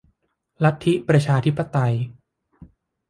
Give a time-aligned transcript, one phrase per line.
[0.63, 1.95] ลัทธิประชาธิปไตย